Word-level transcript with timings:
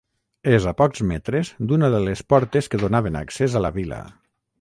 És 0.51 0.63
a 0.69 0.71
pocs 0.77 1.01
metres 1.09 1.51
d'una 1.71 1.89
de 1.97 1.99
les 2.07 2.23
portes 2.35 2.71
que 2.73 2.81
donaven 2.85 3.19
accés 3.21 3.59
a 3.61 3.63
la 3.67 3.73
vila. 3.77 4.01